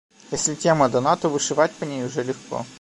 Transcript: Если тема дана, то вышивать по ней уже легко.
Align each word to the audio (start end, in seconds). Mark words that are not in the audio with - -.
Если 0.31 0.55
тема 0.55 0.89
дана, 0.89 1.15
то 1.15 1.29
вышивать 1.29 1.75
по 1.75 1.83
ней 1.83 2.03
уже 2.05 2.23
легко. 2.23 2.65